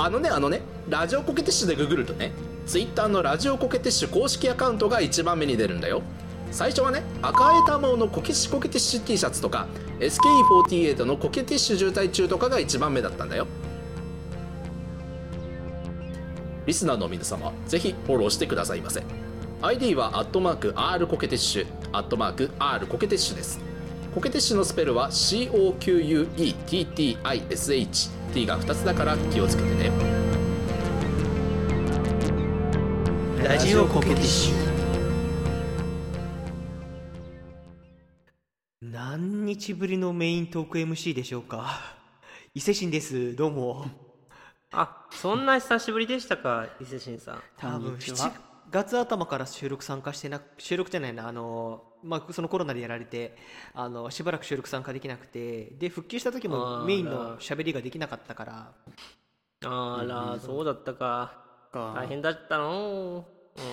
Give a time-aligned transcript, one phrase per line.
[0.00, 2.30] あのねあのねラジオコケティッシュでググるとね
[2.66, 6.02] Twitter のラジオコケティッシュ公式アカウントが一番目に出るんだよ。
[6.52, 9.66] 最初はね赤い玉のコケシコケティッシュ T シャツとか
[9.98, 13.48] SKE48 のコケティッシュ渋滞中とかが一番目だったんだよ。
[16.64, 19.02] リスナーの皆様ぜひフォローしてくださいませ。
[19.62, 23.58] ID はアットマーク R コケティッシュアットマーク R コケティッシュです。
[24.14, 25.78] コケティッシュのスペルは COQUETTISH
[28.32, 29.90] T が2つだから気をつけてね。
[33.42, 34.68] ラジオコケティッシュ。
[38.82, 41.80] 何日ぶりのメイントーク MC でしょうか？
[42.54, 43.34] 伊勢神です。
[43.34, 43.86] どうも。
[44.72, 47.42] あそんな久しぶりでしたか伊勢神さん。
[47.56, 48.30] 多分7
[48.70, 53.36] 月頭から収録参加してな収録じゃないなあのまあそのコロナでやられて
[53.74, 58.72] あのしばらく収録参加できなくてで復帰した時もメインの喋りができなかったから。
[59.64, 61.42] あら、そうだったか。
[61.72, 63.26] 大変だったの。
[63.56, 63.64] うん。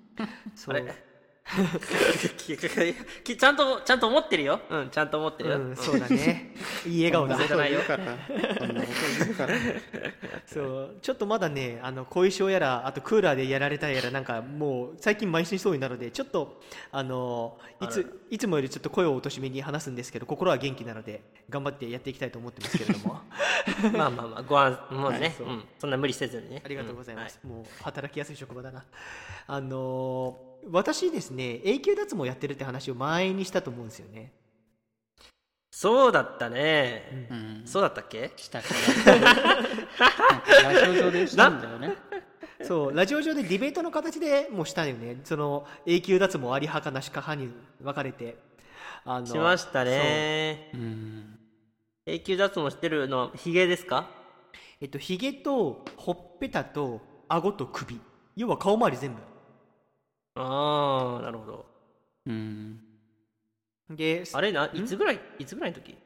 [0.56, 0.82] それ？
[0.82, 0.86] き
[1.46, 4.60] ちゃんとちゃんと思ってるよ。
[4.68, 6.52] うんちゃんと思ってるよ、うん、そうだね。
[6.84, 7.36] いい笑顔だ。
[7.46, 8.04] じゃないよから
[8.58, 9.54] そんなこと言うから
[10.46, 23.20] そうちょっとまだねあの後遺症やらあとクーラーでやられたやらなんかもう最近邁進しそうになるのでちょっとあのいついつもよりちょっと声を落としめに話すんですけど心は元気なので頑張ってやっていきたいと思ってますけれども。
[23.96, 25.48] まあまあまあご安もうね、そう。
[25.48, 26.62] うん、そんな無理せずにね。
[26.64, 28.84] ありがとうございます、んはもう働きやすい職場だな。
[29.46, 34.32] あのー私ですね永久脱毛やってるって話を前にしたと思うんですよね。
[35.70, 37.62] そうだったね、うん。
[37.66, 38.32] そうだったっけ？
[38.36, 38.64] したラ
[40.94, 41.94] ジオ上でしたんだよね。
[42.62, 45.20] そうラジオ上でディベートの形でもうしたよね。
[45.24, 48.38] その永久脱毛あり派かなしか派に分かれて。
[49.04, 50.70] あのしましたね。
[50.74, 50.76] う。
[50.78, 51.38] ん。
[52.06, 54.08] 永久脱毛してるのはヒゲですか？
[54.80, 58.00] えっと、ひげとほっぺたと顎と首。
[58.34, 59.10] 要は顔周り全
[60.36, 61.66] ああなるほど。
[62.26, 62.80] うん。
[63.88, 65.96] 部であれないつぐらいいつぐらいの時？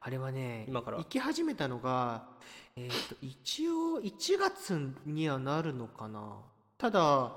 [0.00, 0.98] あれはね今から。
[0.98, 2.28] 行き始めたのが、
[2.76, 6.36] えっと一応1月にはなるのかな。
[6.78, 7.32] ただ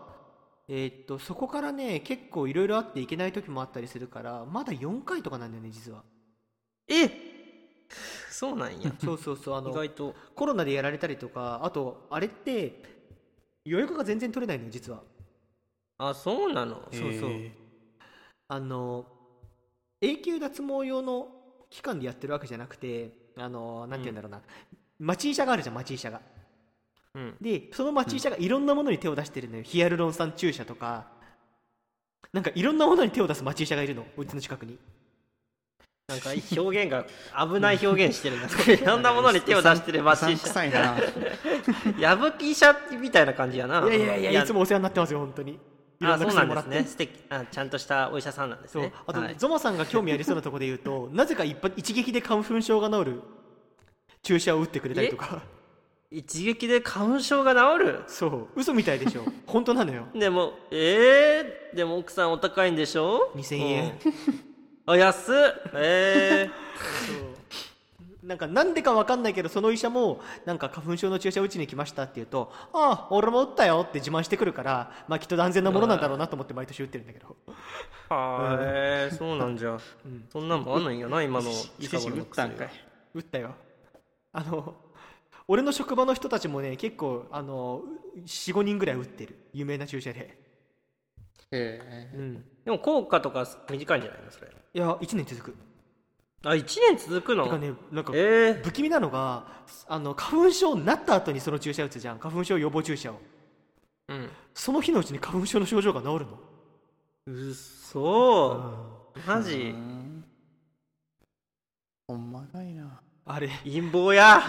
[0.67, 6.03] えっとそこからね結構いろいろあって行けない時もあったりするからまだ4回とかなんだよね実は。
[6.87, 7.09] え
[8.29, 8.93] そうなんや。
[9.03, 10.15] そうそうそうあ意の外と。
[10.35, 12.83] コロナでやられたりとかあとあれって
[13.65, 15.01] 予約が全然取れないのよ実は
[15.99, 16.87] あそうなの？
[16.91, 17.29] そうそう。
[17.29, 17.51] へ
[18.47, 19.05] あの
[20.01, 21.27] 永久脱毛用の
[21.69, 24.41] 期間でやってるわけじゃなくてあのなんて言うんだろうな、
[24.97, 26.21] 町医者があるじゃん町医者が。
[27.13, 27.35] うん。
[27.39, 31.07] でその町医者がいろんなものに手を出してるのよ、ヒアルロン酸注射とか。
[32.31, 34.05] なんかいろんなものに手を出す町医者がいるの。
[34.15, 34.77] うちの近くに。
[36.07, 37.05] なんか表現が
[37.45, 38.47] 危ない表現してるな。
[38.73, 40.95] いろんなものに手を出してるマうさんシくさいな。
[41.99, 43.81] 矢吹医者みたいな感じやな。
[43.85, 44.43] いやいやいや。
[44.43, 45.59] いつもお世話になってますよ本当に
[46.01, 46.69] いろあんなそうなんです薬もらって。
[46.69, 47.11] ね素敵。
[47.29, 48.93] あちゃんとしたお医者さんなんですね。
[49.05, 49.35] あと、はい。
[49.37, 53.21] ゾマさんが興味ありそうなところで言うと なぜか一発一撃で花粉症が治る
[54.23, 55.41] 注射を打ってくれたりとか。
[56.11, 58.03] 一撃で花粉症が治る？
[58.07, 58.47] そう。
[58.55, 59.23] 嘘みたいでしょ。
[59.45, 60.07] 本当なのよ。
[60.15, 63.99] でもえー、でも奥さんお高いんでしょ？2000円。
[64.05, 64.93] うん。
[64.93, 65.35] あ安っ。
[65.75, 66.49] え
[67.05, 67.38] そう
[68.29, 77.35] なんかなんでかわかんないけどその医者もなんか花粉症の注射打ちに来ましたって言うと「ああ俺も打ったよ」って自慢してくるからまあきっと安全なものなんだろうなと思って毎年打ってるんだけど。
[78.07, 79.79] ー、はーえー、そうなんじゃ、
[80.31, 80.97] そんなんもあんのん。
[80.99, 82.69] やな今の伊勢神打ったんかい。
[83.15, 83.55] 打ったよ。
[84.31, 84.75] あの
[85.47, 87.81] 俺の職場の人たちもね結構あの
[88.15, 89.39] 45人ぐらい打ってる。
[89.53, 90.37] 有名な注射で。
[91.51, 92.45] えうん。
[92.63, 94.51] でも効果とか短いんじゃないのそれ。
[94.75, 95.68] いや1年続く
[96.43, 97.43] あ1年続くの？
[97.45, 99.45] てかねなんかえー、不気味なのが
[99.87, 102.19] あの花粉症になった後にその注射打つじゃん。
[102.19, 103.19] 花粉症予防注射を。
[104.07, 104.29] うん。
[104.53, 106.39] その日のうちに花粉症の症状が治るの？
[107.27, 109.55] うっそーマえジ？
[109.55, 110.23] うん。
[112.07, 113.01] ほんまかいな。
[113.25, 113.49] あれ？
[113.65, 114.41] 陰謀や。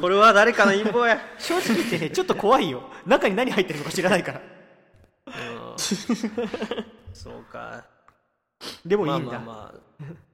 [0.00, 1.20] これは誰かの陰謀や。
[1.38, 2.82] 正直言ってねちょっと怖いよ。
[3.06, 4.40] 中に何入ってるのか知らないから。
[5.26, 5.30] う
[5.74, 5.78] ん。
[7.12, 7.84] そうか。
[8.84, 10.33] でもいいんだ、まあまあまあ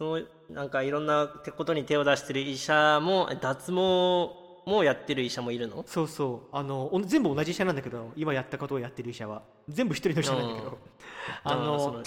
[0.00, 4.30] そのなんかいろんなことに手を出してる医者も脱毛
[4.64, 5.84] もやってる医者もいるの？
[5.86, 6.56] そうそう。
[6.56, 10.78] あのお全部同じ医者なんだけど今やったことをやってる医者は全部一人の医者なんだけど。
[11.44, 12.02] あの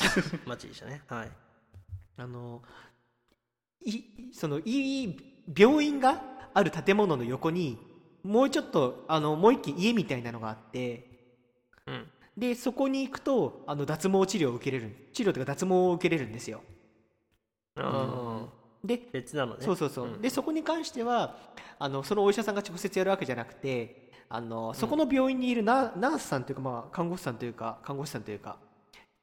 [0.48, 1.04] 町医者ね。
[1.08, 1.32] はい。
[2.18, 2.64] あの
[3.86, 4.02] い
[4.34, 6.20] そのいい病院が
[6.56, 7.78] ある建物の横に
[8.24, 11.38] もうちょっとあのもう一軒家みたいなのがあって
[11.86, 12.10] うん。
[12.36, 16.64] でそこに行くとあの脱毛治療を受けれる治療というか脱毛を受けれるんですよ。
[16.64, 16.73] あ
[18.84, 19.60] で別なのね。
[19.62, 20.22] そうそうそう、ん。
[20.22, 21.38] でそこに関しては
[21.80, 28.58] あのそのお医者さんが直接やるわけじゃなくてあのそこの病院にいるナ,、ナースさんというか、まあ、看護師さんというか看護師さんというか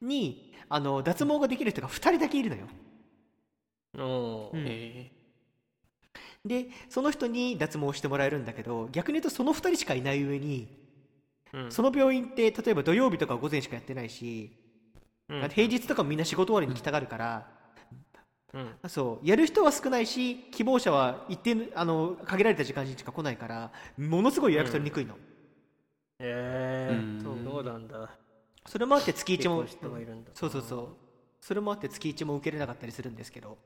[0.01, 2.67] にあの脱毛ができる人が2人だけいるのよ。
[4.53, 4.65] うん。
[4.67, 5.13] え。
[6.45, 10.81] でその人に脱毛してもらえるんだけど逆に言うとその2人しかいない上に
[11.53, 11.73] うん。
[11.73, 14.51] その病院って例えば土曜日とか午前しかやってないし、
[15.29, 15.49] うん。
[15.51, 17.60] 平日とかもみんな仕事終わりに来たがるから、
[18.53, 18.89] うん。
[18.89, 25.19] そうやる人は少ないし希望者は一定あの限られた時間にしか来ないからものすごい予約取りにくいの、へ
[26.21, 27.45] えうん。
[27.45, 28.11] そうなんだ。
[28.67, 30.31] それもあって月1も結構人がいるんだ。
[30.35, 30.89] そうそうそう。
[31.41, 33.59] それもあって月1も受けれなかったりするんですけど。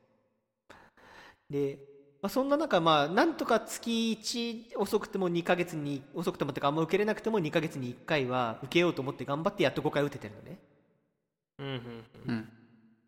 [1.51, 1.79] で、
[2.23, 10.59] まあ、そんな中まあなんとか月1遅くても2ヶ月に遅くてもってかあんま受けれなくても2ヶ月に1回は受けようと思って頑張ってやっと5回打ててるのね。
[11.59, 12.64] うんうんーうん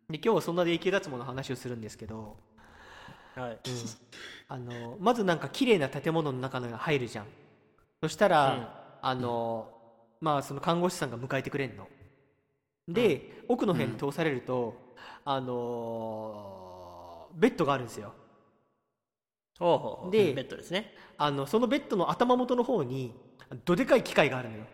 [0.08, 2.36] で今日はそんなで永久脱毛の話をするんですけど、
[3.36, 3.42] うん。
[3.42, 3.58] はい
[4.48, 7.26] あのまずなんか綺麗な建物の中の入るじゃん。
[8.00, 9.68] そしたら、あの
[10.20, 11.88] まあその看護師さんが迎えてくれんの。
[12.86, 14.76] で、奥の辺に通されると、
[15.24, 18.12] あのベッドがあるんですよ。
[20.12, 20.92] でベッドですね。
[21.18, 23.12] あのそのベッドの頭元の方に
[23.64, 24.64] どでかい機械があるのよ。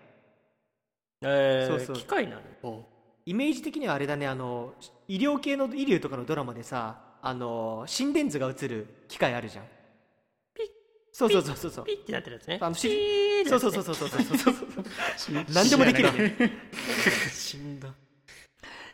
[1.22, 1.96] えーそうそう。
[1.96, 2.42] 機械なの？
[2.62, 2.91] お
[3.24, 4.74] イメージ的にはあれだねあの
[5.08, 9.64] 医療系の医療とかのドラマでさあの心電図が映る機械あるじゃん。
[10.54, 10.66] ピッ
[11.12, 11.70] そうそうそうそう。
[11.70, 12.58] そうピッてなってるやつね。
[12.60, 13.72] あのしピーそうやつね。
[13.72, 14.54] そうそうそうそうそう
[15.16, 16.12] そう 何でもできる。
[16.12, 16.36] ね
[17.30, 17.88] 死んだ。
[17.88, 17.94] で、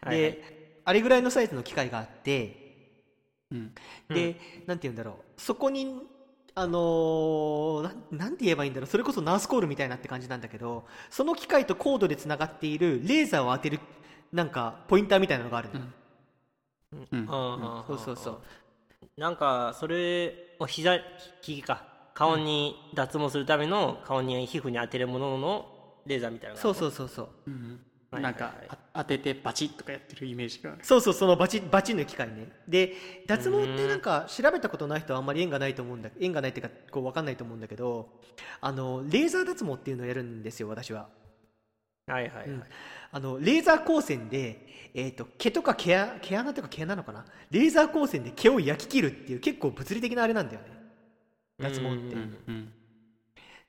[0.02, 0.38] はいはい。
[0.84, 2.68] あれぐらいのサイズの機械があって
[3.50, 3.74] うん。
[4.10, 4.36] で、
[4.66, 5.40] なんて言うんだろう。
[5.40, 6.02] そこに
[6.54, 8.88] あのーなんなんて言えばいいんだろう。
[8.88, 13.80] それこそナースコールみたいなって感じなんだけどその機械とコードでつながっているレーザーを当てる
[14.32, 15.80] なんかポインターみたいなのがあるの。
[15.80, 15.86] よ、
[17.12, 17.26] うん。
[17.28, 18.40] ああそうそうそう。
[19.16, 21.02] なんかそれを膝利
[21.42, 21.84] きか。
[22.14, 25.66] 顔に脱毛するための顔に皮膚に当てるものの
[26.04, 27.28] レーザーみたいなそうそうそうそう。
[27.46, 27.80] うん。
[28.10, 30.72] はいなんかあ当ててバチッとかやってるイメージが。
[30.72, 32.48] あるそうそうそのバチバチの機械ね。
[32.66, 32.94] で
[33.26, 38.08] 脱毛ってなんか調べたことない人はあんまり縁がないと思うんだ縁がないっていうかこう分かんないと思うんだけど
[38.60, 41.08] あのレーザー脱毛っていうのをやるんですよ私は
[42.08, 42.62] はいはいはい、うん。
[43.12, 47.24] あのレーザー光線で、えー、と毛とか毛穴毛穴とか毛なのかな？
[47.50, 50.66] レーザー光線で毛を焼き切るっていう結構物理的なあれなんだよね。
[51.58, 52.14] 脱毛って。
[52.14, 52.72] うんうん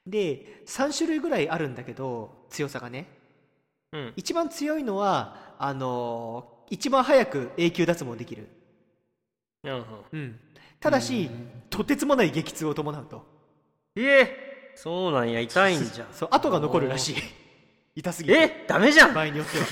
[0.08, 3.06] で3種類ぐらいあるんだけど強さがね。
[3.92, 4.14] うん。
[4.16, 8.48] 一番強いのはあのー一番早く永久脱毛できる、
[9.64, 9.84] うんうん。
[10.14, 10.40] うん、
[10.80, 11.28] ただし、
[11.72, 13.26] とてつもない激痛を伴うと。
[13.96, 15.40] ええそうなんや。
[15.42, 16.08] 痛いんじゃん。
[16.14, 17.16] そう跡が残るらしい
[18.00, 18.40] 痛すぎて。
[18.40, 19.14] えダメじゃん。
[19.14, 19.66] 場合によっては。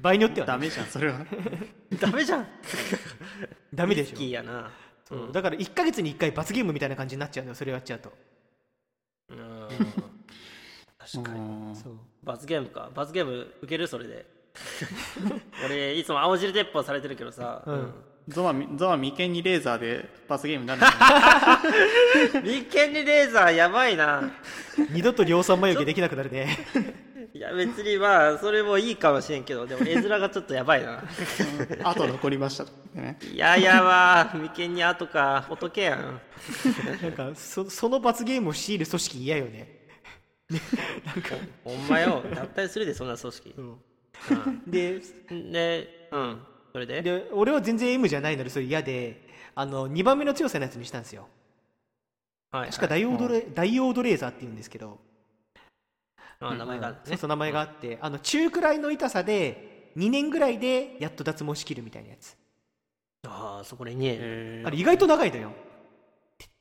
[0.00, 1.18] 場合によってはね、ダメじゃんそれは。
[2.00, 2.46] ダメじゃん。
[3.74, 4.22] ダメでしょ。
[4.22, 4.70] やな。
[5.08, 5.32] そう。
[5.32, 8.12] だから1ヶ月に1回罰ゲームみたいな感じになっちゃうのよそれをやっちゃうと。
[9.30, 9.68] うん。
[10.98, 11.40] 確かに。
[11.40, 11.76] うん。
[11.76, 11.98] そう。
[12.22, 12.90] 罰ゲームか。
[12.94, 14.26] 罰ゲーム受けるそれで。
[15.64, 17.94] 俺いつも青汁鉄砲されてるけどさ、うん。
[18.28, 24.30] ゾマゾマ眉間にレーザーで罰ゲームになるんじゃない眉間にレーザーやばいな。
[24.90, 26.58] 二度と量産眉毛できなくなるね
[27.34, 30.92] いや別にまあそれもいいかもしれんけどでも絵面がちょっとやばいな。
[30.92, 31.86] うん。
[31.86, 32.64] あと残りました。
[32.64, 33.18] ってね。
[33.32, 36.20] いやいやわ眉間に後か仏やん。
[37.02, 39.80] なんかそその罰ゲームを強いる組織嫌よね。
[41.64, 42.22] ほんまよ。
[42.34, 43.54] 脱退するでそんな組織。
[44.66, 45.52] でうん。
[45.52, 46.40] でうん。
[46.72, 47.02] それで？
[47.02, 51.28] で俺は全然 M じゃないのでそれ嫌であの2番目の強さのやつにしたんですよ。
[52.50, 55.00] はい確かダイオードレ、ダイオードレーザーって言うんですけど、
[56.48, 57.02] あ名前があるね。
[57.04, 62.36] そうそう名前があって、あの中くらいの痛さで2年ぐらいでやっと脱毛しきるみたいなやつ、
[63.26, 64.16] ああそこにね。
[64.18, 65.52] えあれ意外と長いのよ。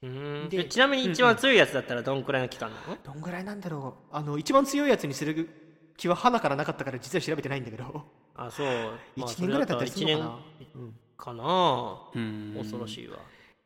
[0.04, 0.50] うん。
[0.50, 2.98] ででちなみに一番強いやつだったらどんくらいの期間なの？
[3.04, 4.16] どんぐらいなんだろう。
[4.16, 5.50] あの一番強いやつにする
[5.98, 8.06] 気は鼻からなかったから実は調べてないんだけど。
[8.36, 8.68] あそう、
[9.18, 10.40] まあ1年ぐらいだったりするのかな、
[11.18, 12.10] かな。
[12.16, 12.56] うん。
[12.58, 13.18] 恐ろしいわ。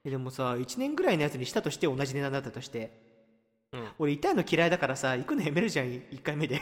[0.04, 3.05] えでもさ1年ぐらいのやつにしたとして同じ値段だったとして
[3.76, 3.88] うん。
[4.00, 6.62] 俺痛いの嫌いだからさ行くのやめるじゃん1回目で。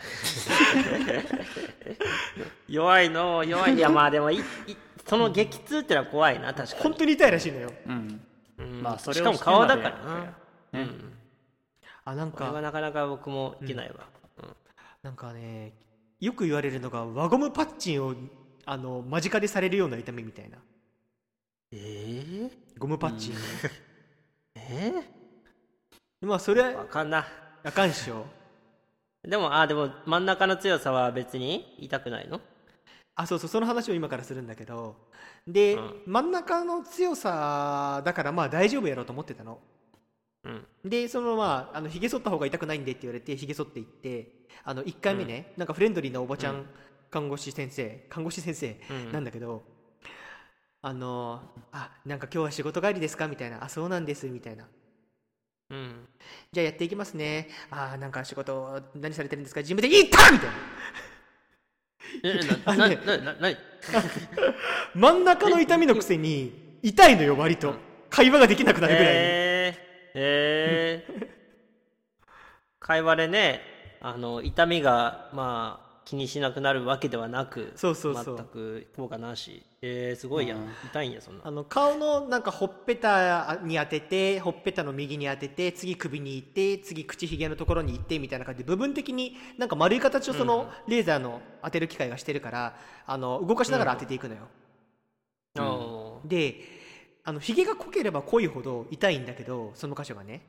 [2.68, 4.42] 弱いの弱いいやまあでもいい
[5.06, 6.82] その激痛ってのは怖いな確かに。
[6.82, 7.72] 本当に痛いらしいのよ。
[7.86, 8.20] うん。
[8.58, 8.82] うん。
[8.82, 10.04] まあそれをしかも顔だからな。
[10.04, 10.36] ま
[10.72, 11.12] でうん。
[12.04, 14.08] あなんこれはかなかなか僕もいけないわ、
[15.02, 15.72] なんかね
[16.18, 18.14] よく言われるのが輪ゴムパッチンを
[18.64, 20.58] あの間近でされるような痛みみたいな。
[21.72, 23.34] えゴムパッチン、
[24.56, 25.19] ええ
[26.22, 27.26] まあそれわかんな。
[27.64, 28.26] あかんっしょ？
[29.26, 32.40] でもあでも真ん中の強さは別に痛くないの？
[33.14, 34.96] あそうそうその話を今からするんだけど。
[35.46, 36.02] で、うん。
[36.06, 39.58] 真ん中の強さだからまあ大丈夫やろうと思ってたの。
[40.44, 40.66] うん。
[40.84, 46.66] でそのまああのひげ剃った方が痛くないんでって言われてひげ剃っていってあの1回目ね、なんかフレンドリーなおばちゃん、うん。
[47.10, 49.12] 看護師先生看護師先生うん。
[49.12, 49.62] なんだけど、
[50.82, 51.40] あの
[51.72, 53.26] あなんか今日は仕事帰りですか？
[53.26, 53.64] みたいな。
[53.64, 54.66] あそうなんですみたいな
[55.70, 56.08] うん。
[56.52, 57.48] じゃあやっていきますね。
[57.70, 59.62] あなんか仕事何されてるんですか？
[59.62, 60.30] ジムで行った！
[60.30, 60.54] みたいな。
[62.24, 63.48] えあななねななな
[64.94, 67.74] 真ん中の痛みのくせに痛いのよ割と
[68.10, 69.12] 会話ができなくなるぐらい。
[69.12, 71.28] に、えー、えー、
[72.80, 73.60] 会話でね
[74.00, 78.36] あの痛みがまあ気にしなくなるわけではなくそうそうそう。
[78.36, 80.68] 全く効果なしえー、すごいやん、うん。
[80.84, 81.46] 痛いんやそんな。
[81.46, 94.48] あの顔のなんかほっぺたに当ててほっぺたの右に当てて次首に行って次口ひげのところに行ってみたいな感じで部分的になんか丸い形をそのレーザーの当てる機械がしてるからあの動かしながら当てていくのよ、
[95.58, 96.56] おーで
[97.24, 100.42] あのひげが濃ければ濃いほど痛いんだけどその箇所がね。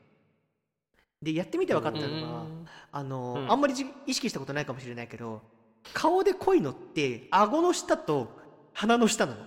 [1.22, 2.68] でやってみて分かったのが、うん。
[2.92, 3.52] あの、うん。
[3.52, 5.44] あんまりじ意識したことないかもしれないけど
[5.94, 8.41] 顔で濃いのって顎の下と
[8.74, 9.40] 鼻の下なの。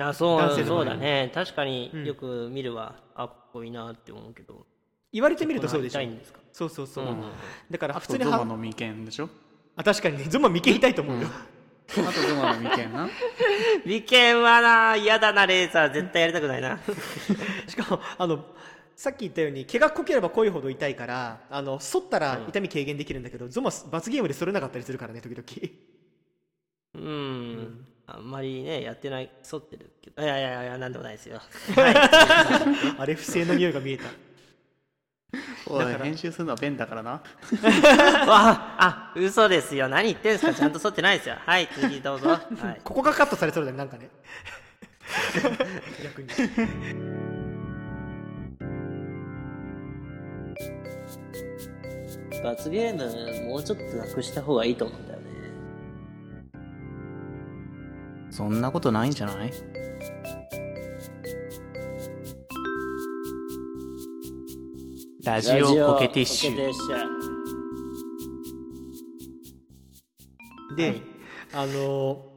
[0.00, 1.30] あそう男性の場合そうだね。
[1.34, 2.04] 確かにうん。
[2.04, 4.66] よく見るわ、あっこいいなって思うけど。
[5.12, 6.00] 言われてみるとそうでしょ。
[6.00, 6.38] 痛いんですか？
[6.52, 7.22] そうそうそう、うん。
[7.70, 9.28] だから普通にはゾマの眉間でしょ？
[9.76, 10.24] あ確かにね。
[10.24, 13.08] ゾマ眉間痛いと思うよ、あとゾマの眉間な？
[13.86, 16.78] 眉間はな嫌だなレーザー絶対やりたくないな。
[17.66, 18.44] しかもあの
[18.94, 25.42] さっき言ったように毛が濃ければ濃いほど痛いからあの剃ったら痛み軽減できるんだけど、ゾマ罰ゲームで剃れなかったりするからね時々
[26.94, 30.22] うん、あんまりねやってない剃ってるけど。
[30.22, 31.40] いやいやいやなんでもないですよ。
[32.98, 34.04] あれ不正の匂いが見えた。
[35.66, 37.10] おい編集するのは便だからな。
[38.26, 39.88] わあ嘘ですよ。
[39.88, 40.54] 何言ってんすか。
[40.54, 41.36] ちゃんと剃ってないですよ。
[41.44, 44.08] はい次どうぞ、はい、ここがカットされそうだねなんかね。
[46.02, 46.28] 逆に。
[52.42, 52.94] 罰ゲー
[53.44, 55.17] ムもうちょっとなくした方がいいと思うんだよ
[58.38, 59.52] そんなことないんじゃない？
[65.24, 66.56] ラジオコケティッシュ。
[70.76, 71.02] で、はい。
[71.52, 72.28] あのー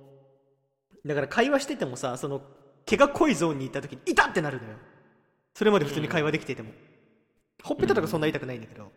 [1.06, 2.42] だから会話しててもさその
[2.86, 4.78] 毛が濃いゾーンに行った時に痛ってなるのよ。
[5.54, 6.72] それまで普通に会話できてても、
[7.64, 8.92] ほっぺたとかそんな痛くないんだけど、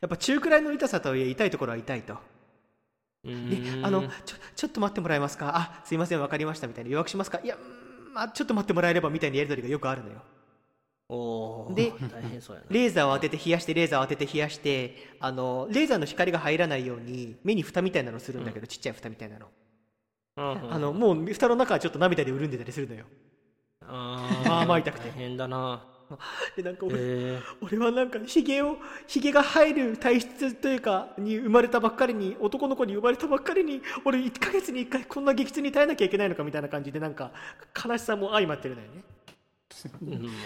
[0.00, 2.16] やっぱ中くらいの痛さとはいえ痛いところは痛いと
[3.24, 3.32] で
[3.82, 5.52] あのちょちょっと待ってもらえますか？
[5.54, 6.90] あすいません分かりましたみたいな。
[6.90, 7.40] 予約しますか？
[7.42, 7.56] いや
[8.14, 10.22] まあちょっと待ってもらえればみたいなやり取りがよくあるのよ。
[11.10, 12.66] おーで大変そうやな。
[12.70, 19.46] レーザーを当てて冷やしてレーザーを当てて冷やしてあのレーザーの光が入らないように目に蓋みたいなのするんだけど、ちっちゃい蓋みたいなの、
[20.36, 23.06] うんうんあのもう蓋の中はちょっと涙で潤んでたりするのよ。
[23.86, 25.08] ああまあ痛くて。
[25.08, 25.82] 大変だな
[26.56, 37.32] でなんか俺,、え俺はなんかヒゲをヒゲが入る体質というかに生まれたばっかりに男の子に生まれたばっかりに俺1ヶ月に1回こんな激痛に耐えなきゃいけないのかみたいな感じでなんか
[37.84, 39.02] 悲しさも相まってるのよね。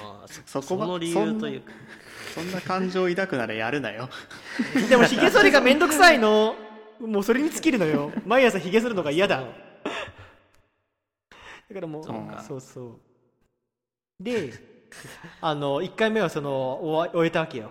[0.03, 1.73] まあそこはその理由というか。
[2.35, 4.09] そんな感情抱くならやるなよ。
[4.89, 6.57] でもヒゲ剃りがめんどくさいの。
[6.99, 8.13] もうそれに尽きるのよ。
[8.27, 9.41] 毎朝ヒゲ剃るのが嫌だ。
[9.41, 9.45] だ
[11.75, 13.01] からもうそうかそうそう。
[14.23, 14.72] で
[15.41, 17.71] あの1回目はその終わ終えたわけよ。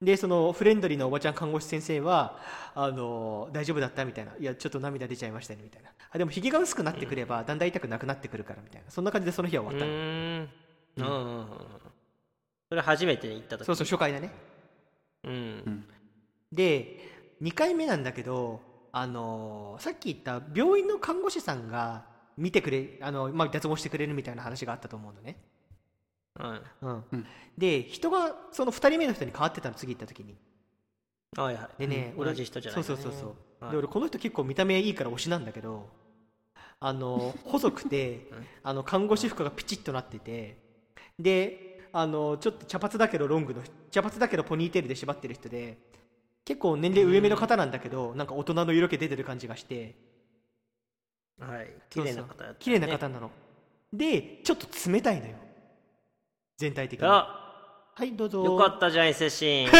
[0.00, 2.38] でそのフレンドリーなおばちゃん看護師先生は
[2.74, 4.32] あの大丈夫だったみたいな。
[4.38, 5.90] いやちょっと涙出ちゃいましたねみたいな。
[6.10, 8.90] あでもひげが薄くなってくればだんだん痛くなくなってくるからみたいな。
[8.90, 9.92] そんな感じでその日はう終わったの。
[9.92, 10.50] うん。
[10.96, 11.38] うん。
[11.38, 11.46] うん
[12.68, 13.66] それ初めて行った時。
[13.66, 14.30] そうそう初回だね。
[15.24, 15.86] うん。
[16.50, 17.12] で
[17.42, 18.60] 2回目なんだけど、
[18.92, 22.04] あのーさっき言った病院の看護師さんが
[22.36, 25.36] 見てくれあの、まあ、脱毛してくれるみたいな話があったと思うのね、
[26.40, 26.62] うん。
[26.82, 27.04] うん。
[27.12, 27.26] うん
[27.58, 30.36] で人がその2人目の人に変わってたの次行った時に。
[31.36, 31.80] はいはい。
[31.80, 33.26] でね、同じ人じゃないそうそうそうそ
[33.60, 33.72] う、はい。
[33.72, 35.88] で俺この人結構見た目いいから推しなんだけど
[36.80, 38.46] あの 細くてうん。
[38.62, 40.56] あの看護師服がピチッとなってて
[41.18, 45.78] であのちょっと茶髪だけどロングの茶髪だけどポニーテールで縛ってる人で
[46.44, 49.94] 結構年齢上目の方なんだけど、なんか大人の色気出てる感じがして。
[51.38, 51.72] はい。
[51.88, 52.56] 綺麗な方やったね。
[52.58, 53.30] 綺麗な方なの、
[53.92, 55.36] でちょっと冷たいのよ
[56.62, 57.06] 全体的に。
[57.06, 57.42] あ
[57.94, 58.44] はいどうぞ。
[58.44, 59.64] よかったじゃん伊勢シーン。
[59.66, 59.76] よか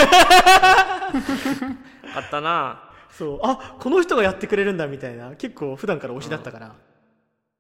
[2.20, 2.90] ったな。
[3.10, 3.40] そう。
[3.42, 5.36] あこの人がやってくれるんだみたいな。
[5.36, 6.74] 結構普段から推しだったから、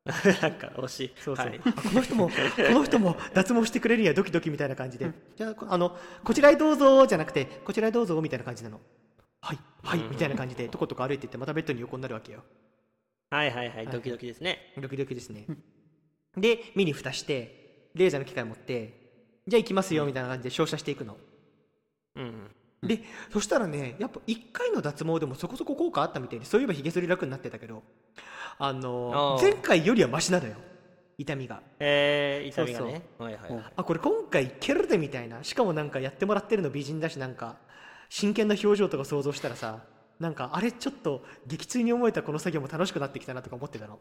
[0.42, 1.04] なんか惜し。
[1.04, 1.60] いそうそう、はい。
[1.64, 8.80] あこの人もこの人も脱毛してくれるんやドキドキみたいな感じで、じゃあのこちらへどうぞじゃなくてこちらへどうぞみたいな感じなの。
[9.40, 12.42] はいはいみたいな感じでとことか歩いてってまたベッドに横になるわけよ。
[13.30, 13.86] はいはいはい。
[13.86, 14.72] ドキドキですね。
[14.76, 15.46] ドキドキですね。
[16.36, 19.01] でミニ蓋してレーザーの機械持って
[19.46, 21.16] じゃあ行きますよみたいな感じで照射していくの。
[22.16, 22.50] うん
[22.82, 23.00] で
[23.32, 27.84] そしたらねやっぱ1回の脱毛でもそこそこ効果あったみたいでそういえばひげ剃り楽になってたけど
[28.58, 30.56] あの前回よりはマシなのよ
[31.18, 31.62] 痛みが。
[31.78, 33.02] えー、痛みがね。
[33.18, 33.64] はいはいはい。
[33.76, 35.44] あこれ今回いけるでみたいな。
[35.44, 37.56] しかもなんかやってもらってるの美人だしなんか
[38.08, 39.80] 真剣な表情とか想像したらさ
[40.18, 43.98] なんかあれちょっと激痛に思えたこの作業も楽しくなってきたなとか思ってたの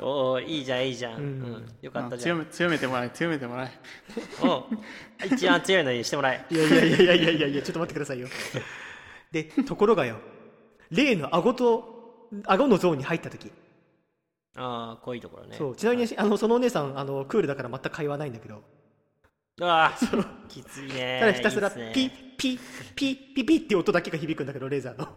[0.00, 2.36] おおいいじゃんいいじゃん、ううんんよかっあたじゃん。
[2.38, 3.72] 強め強めてもらえ強めてもらえ。
[4.42, 4.64] おう
[5.26, 6.46] 一番強いのにしてもらえ。
[6.50, 8.28] いやいやいやいやいやいやちょっと待ってくださいよ。
[9.32, 10.20] でところがよ
[10.90, 13.50] 例の顎と顎のゾーンに入った時。
[14.56, 15.56] ああこういうところね。
[15.56, 18.62] そうちなみにあのそのお姉さんあのクールだから全く会話ないんだけど。
[19.60, 22.60] うわーきついねただひたすらピッピッ
[22.94, 25.08] ピッピッピッって音だけが響くんだけどレーザーの。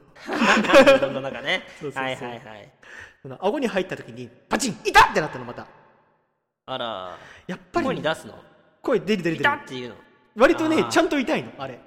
[0.96, 1.64] 自分の中ね。
[1.80, 2.04] そうそうそう。
[2.04, 2.74] はいはいはい
[3.22, 5.68] その顎に入った時にパチン「痛っ!」ってなったのまた。
[6.66, 7.18] あら。
[7.48, 8.36] やっぱり声に出すの？
[8.82, 9.50] 声出る出る出る。
[9.50, 9.96] 痛っていうの。
[10.36, 11.80] 割とねちゃんと痛いのあれ。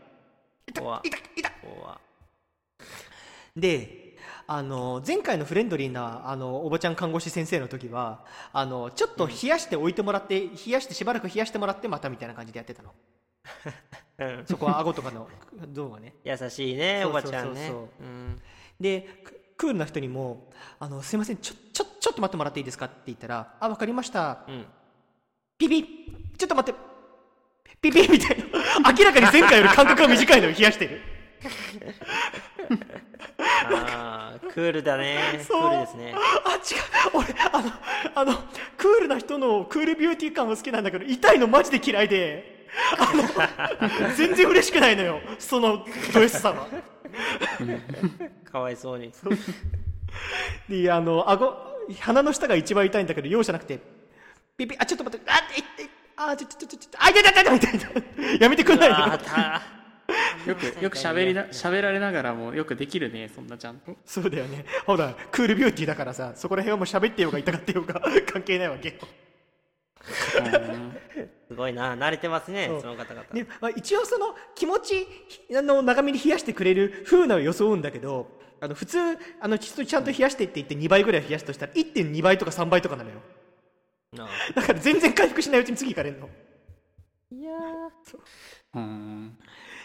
[0.78, 1.52] 怖痛い痛い。
[1.62, 2.00] 怖
[3.56, 12.92] であの前回のフレンドリーなあのおばちゃん看護師先生の時はあのちょっと冷やしておいてもらって冷やしてしばらく冷やしてもらってまたみたいな感じでやってたの。
[14.18, 14.44] うん。
[14.46, 15.28] そこは顎とかの
[15.72, 16.14] ゾーンはね。
[16.24, 17.72] 優しいねおばちゃんね。
[18.78, 19.08] で
[19.56, 24.40] ククールな人にも「あのすいませんちょちょちょっと待ってもらっていいですか?」って言ったら「あわかりました。
[24.48, 24.66] うん。
[25.56, 25.84] ピピ
[26.36, 26.80] ちょっと待って。
[27.80, 28.92] ピピみたいな。
[28.92, 31.00] 明らかに前回より間隔が短いのを冷やしてる。
[33.72, 35.44] ああクールだね。
[35.46, 36.14] クールですね。
[36.44, 36.60] あ違う。
[37.14, 37.72] 俺あの
[38.14, 38.34] あの
[38.76, 42.52] クールな人のクールビューティー感は好きなんだけど痛いのマジで嫌いで。
[42.98, 45.20] あの全然嬉しくないのよ。
[45.38, 46.66] そのド S さは
[48.50, 49.12] かわいそうに。
[50.68, 51.56] であの顎
[52.00, 53.80] 鼻の下が一番痛いんだけど容赦なくて
[54.56, 55.64] ピピあちょっと待ってあいい
[56.16, 59.62] あちょちょちょちょちょあいたいたいたいたいたやめてくんないのあーた
[60.46, 68.94] よくよく喋りな喋られながらもよくできるねそんなちゃんとそうだよねほらクールビューティーだからさそこら辺はもう喋ってようが痛がってようが関係ないわけよ
[71.48, 71.94] すごいな。
[71.94, 73.24] 慣れてますねその方々。
[73.32, 75.06] ねまあ、一応その気持ち
[75.56, 78.28] あの長めに冷やしてくれる風なを装うんだけど
[78.60, 78.98] あの普通
[79.40, 83.16] あのちょっとちゃんと冷やしてって言って2倍ぐらい冷やすとしたら1.2倍とか3倍とかなのよ。
[84.18, 84.28] あ。
[84.54, 86.28] だから全然回復しないうちに次行かれるの。
[87.32, 87.52] ーいや
[88.74, 88.80] う。
[88.80, 89.38] ん。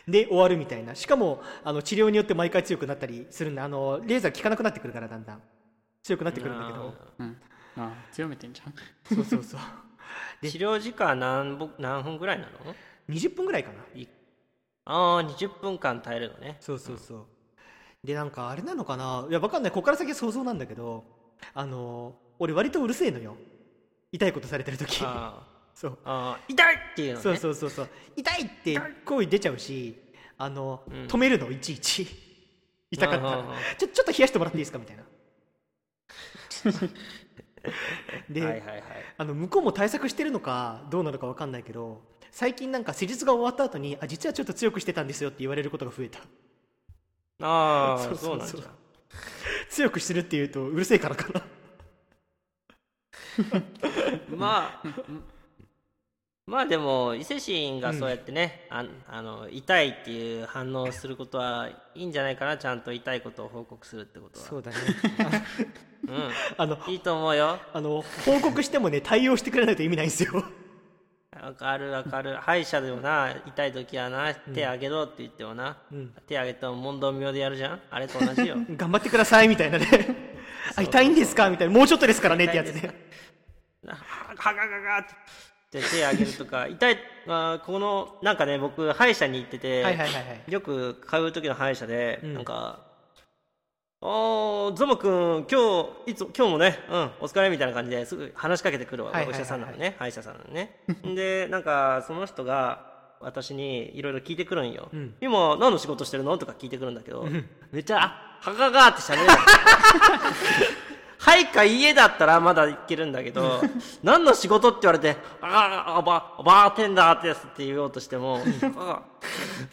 [0.07, 0.95] で終わるみたいな。
[0.95, 3.63] しかもあの治療によって毎回強くなったりするんだ。
[3.63, 5.41] あのレーザー効かなくなってくるからだんだん。
[6.03, 6.93] 強くなってくるんだけど。
[7.19, 7.37] うん。
[7.77, 8.73] あ強めてんじゃん。
[9.15, 9.59] そうそうそう。
[9.59, 9.88] ー
[10.41, 12.51] 治療時間何ぼ何分ぐらいなの
[13.09, 13.79] ？20分ぐらいかな。
[14.85, 16.57] ああ20分間耐えるのね。
[16.59, 17.25] そうそうそう。
[18.03, 19.27] でなんかあれなのかな？
[19.29, 19.71] いやわかんない。
[19.71, 21.03] ここから先は想像なんだけど
[21.53, 23.35] あの俺割とうるせえのよ。
[24.11, 25.01] 痛いことされてる時。
[25.03, 25.45] あ
[25.75, 25.91] そう。
[25.91, 27.21] ーあー痛いっていうのね。
[27.21, 27.89] そうそうそうそう。
[28.15, 29.95] 痛いって声出ちゃうし
[30.37, 30.93] あの、うん。
[31.07, 32.07] 止めるのいちいち。
[32.91, 34.79] 痛かったちょちょっと冷やしてもらっていいですか？
[34.79, 35.03] みたいな
[38.29, 38.81] で、はいはいはい。
[39.17, 46.19] あの向こうも対策してるのかどうなのかわかんないけど最近なんか施術が終わった後にあ実はちょっと強くしてたんですよって言われることが増えた。
[47.41, 48.47] ああそうそなんだ
[49.69, 51.41] 強くしてるって言うとうるせえからかな。
[54.35, 54.89] まあ
[56.45, 64.45] まあでも伊勢神がそうやってね、ああの痛いっていう反応をすることはいいんじゃないかなちゃんと痛いことを報告するってことは。
[64.47, 64.77] そうだね。
[64.77, 65.88] う
[66.57, 67.59] あのんいいと思うよ。
[67.73, 70.43] あの報告してもね対応してくれないと意味ないんですよ。
[71.41, 72.37] わかるわかる。
[72.37, 76.13] 歯医者でもな痛い時はな手あげろって言ってもな、うん。
[76.27, 77.79] 手あげても問答無用でやるじゃん。
[77.89, 78.57] あれと同じよ。
[78.75, 79.85] 頑張ってくださいみたいなね。
[80.75, 81.73] あ痛いんですかみたいな。
[81.73, 82.93] もうちょっとですからねってやつね。
[83.83, 85.05] なはがががっ
[85.71, 90.51] てで手あげるとか痛いあこのなんかね僕歯医者に行ってて、はいはいはいはい。
[90.51, 92.33] よく通う時の歯医者で、うん。
[92.33, 92.79] なんか
[94.01, 99.41] 「おーゾモくん今日いつ今日もね、うん、お疲れ」みたいな感じですぐ話しかけてくるわ、はいはいはいはい。
[99.41, 100.79] お医者さんなのね歯医者さんなのね。
[101.03, 102.87] でなんかその人が
[103.19, 105.15] 私にいろいろ聞いてくるんよ、ん。
[105.19, 106.37] 今何の仕事してるの？
[106.37, 107.27] とか聞いてくるんだけど、
[107.73, 109.33] めっちゃ「あはがが」って喋るの
[111.19, 113.61] はいか家だったらまだいけるんだけど
[114.01, 118.41] 何の仕事って言われて「ああババーテンダーです」って言おうとしても
[118.77, 119.01] 「あ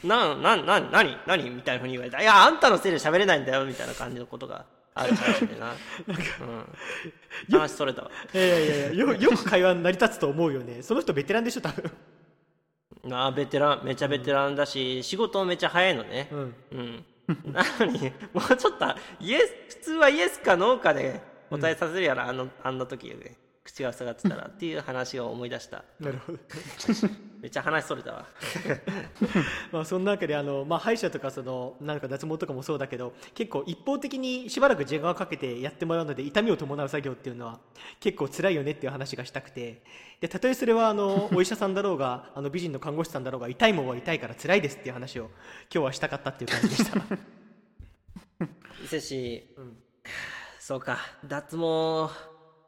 [0.03, 5.73] ななな何何?」みたいなふうに言われて「いやあんたのせいで喋れないんだよ」みたいな感じのことがあるらしいんでな、
[6.09, 8.11] うん、話それたわ。
[8.35, 10.83] いやいやいやよ よく会話成り立つと思うよね。
[10.83, 11.93] その人ベテランでしょ多分。
[13.13, 16.29] ああベテランめちゃベテランだし、仕事めちゃ早いのね。
[16.33, 16.55] うん。
[16.71, 17.05] うん、
[17.53, 18.87] なのにもうちょっと
[19.21, 25.85] イエス普通はイエスかノーかで答えさせるやろ、あのあんな時で口が塞がってたらっていう話を思い出した。
[26.01, 26.39] なるほど。
[27.43, 28.27] めっちゃ話それたわ。
[29.73, 37.61] まあそんなわけであの、まあ、歯医者とかそのなんか脱毛とかもそうだけど結構一方的にしばらく時間をかけてやってもらうので痛みを伴う作業っていうのは
[38.01, 39.83] 結構辛いよねっていう話がしたくて。
[40.19, 45.25] でたとえそれはあのお医者さんだろうがあの美人の看護師さんだろうが痛いもんは痛いから辛いですっていう話を
[45.71, 46.99] 今日はしたかったっていう感じでした。
[48.83, 49.55] 伊勢市、
[50.67, 50.99] そうか。
[51.25, 52.11] 脱毛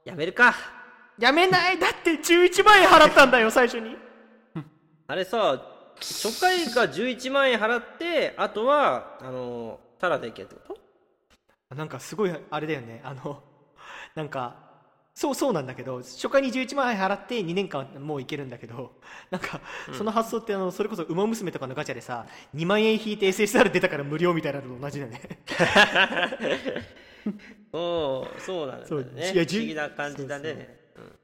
[0.04, 0.54] やめるか。
[1.18, 1.78] やめない。
[1.80, 3.96] だって11万円払ったんだよ最初に。
[5.08, 5.60] あれさ
[5.96, 10.60] 初回が11万円払ってあとはあのタダでいけってこ
[11.68, 11.74] と？
[11.74, 13.00] なんかすごいあれだよね。
[13.02, 13.42] あの
[14.14, 14.54] なんか
[15.12, 18.92] そうそうなんだけど初回に11万円払って2年間もういけるんだけど
[19.32, 19.60] なんか
[19.92, 25.20] その発想ってあのそれこそ「ウマ娘」とかのガチャでさ2万円引いて SSR 出たから無料みたいなのと同じだよね
[27.72, 29.32] そうそうなんだね。
[29.32, 30.78] いや不思議な感じだね。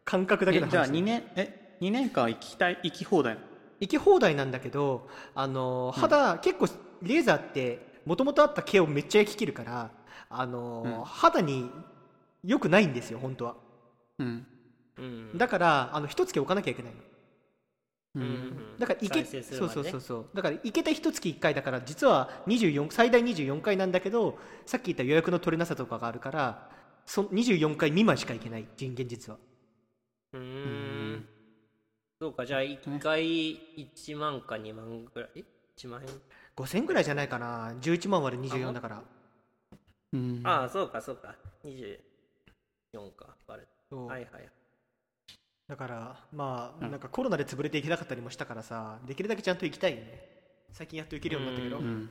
[0.04, 3.38] 感覚だけえじゃあの話2年え2年間行きたい行き放題
[3.80, 6.66] 行き放題なんだけどあの肌、結構
[7.02, 9.90] レーザーってもともとあった毛をめっちゃ焼き切るから
[10.30, 11.04] あの、うん。
[11.04, 11.70] 肌に
[12.44, 13.56] 良くないんですよ本当は。
[14.18, 14.46] うん。
[14.98, 15.38] うん。
[15.38, 16.98] だからあの一月置かなきゃいけないの
[18.14, 18.24] ううん。
[18.24, 20.26] んだからいけ、再生するそうそうそうそう。
[20.34, 26.68] だから行けた一月1回だから実は24最大24回なんだけどさっき言った予約の取れなさとかがあるから
[27.06, 29.38] そ24回未満しか行けない人間実は。
[30.32, 31.24] うーん。
[32.20, 33.24] そうかじゃあ1回
[33.76, 35.44] 1万か2万ぐらい
[35.76, 36.08] ？1万円
[36.56, 37.74] ？5000ぐらいじゃないかな。
[37.80, 39.02] 11万割る24だから。
[40.12, 40.40] うん。
[40.44, 41.34] ああそうかそうか。
[41.64, 43.36] 24か。
[43.46, 44.06] 割れそう。
[44.08, 44.63] はいはい
[45.68, 46.90] だからまあうん。
[46.90, 50.20] なんかコロナで潰れていけなかったりもしたからさできるだけちゃんと行きたいよね。
[50.72, 51.78] 最近やっと行けるようになったけど。
[51.78, 52.10] うん。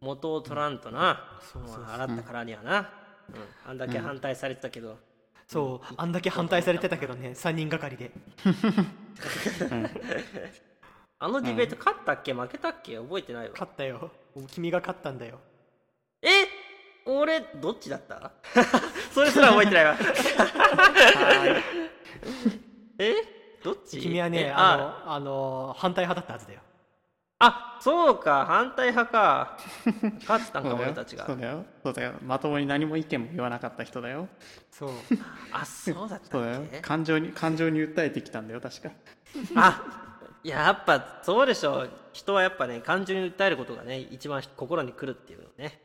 [0.00, 1.84] 元を取らんとな、そうそうそう。
[1.84, 2.90] まあ払ったからにはな、
[3.30, 3.70] うん。
[3.70, 4.98] あんだけ反対されてたけど、
[5.46, 8.10] そうあんだけ反対されてたけどね3人がかりで。
[11.18, 12.34] あのディベート勝ったっけ？
[12.34, 12.98] 負けたっけ？
[12.98, 13.50] 覚えてないわ。
[13.52, 14.10] 勝ったよ。
[14.48, 15.40] 君が勝ったんだよ。
[16.20, 16.28] え？
[17.06, 18.32] 俺どっちだった？
[19.10, 19.96] それすら覚えてないわ
[22.98, 23.14] え？
[23.62, 24.00] どっち？
[24.00, 24.76] 君はねえあ。
[25.06, 26.60] のあの反対派だったはずだよ。
[27.40, 28.46] あそうか。
[28.46, 29.58] 反対派か。
[30.20, 31.26] 勝ってたんか俺たちが。
[31.26, 31.64] そうだよ。
[31.82, 32.12] そうだよ。
[32.22, 34.28] まともに何も意見も言わなかった人だよ。
[34.70, 34.90] そう。
[35.52, 36.60] あそうだったそうだよ。
[36.60, 38.90] っけ感情に感情に訴えてきたんだよ確か。
[39.56, 39.82] あ
[40.44, 45.80] やっぱそうでしょ人はやっぱね感情に訴えることがね一番心に来るっていうのね、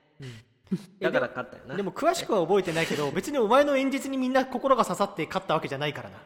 [1.00, 1.76] だから勝ったよな。
[1.76, 6.18] でも詳しくは覚えてないけど別にお前の演説にみんな心が刺さって勝ったわけじゃないからな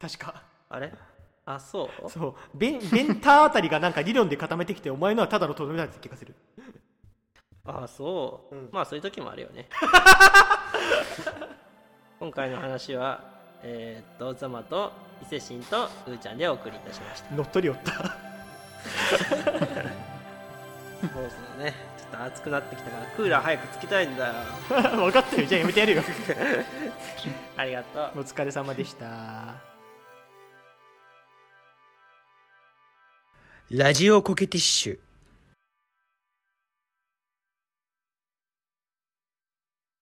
[0.00, 0.42] 確か。
[0.68, 0.92] あれ？
[1.46, 2.10] あそう？
[2.10, 2.34] そう。
[2.54, 6.34] ベンベンターあたりがなんか理論で固めてきてお前のはただのとどめだって気がする。
[7.64, 8.68] あそう、うん。
[8.72, 9.68] まあそういう時もあるよね。
[12.20, 13.20] 今回の話は
[13.62, 17.34] えーっとザマと伊勢神とうーちゃんでお送りいたしました。
[17.34, 17.92] 乗っ取りおった。
[17.92, 18.10] もう
[21.30, 21.74] そのね。
[21.98, 24.34] ちょっと暑くなってきたからクーラー早くつけたいんだよ。
[24.96, 26.02] 分かったよじゃあやめてやるよ。
[27.56, 28.20] ありがとう。
[28.20, 29.67] お疲れ様でした
[33.70, 34.98] ラジオコケティッシュ。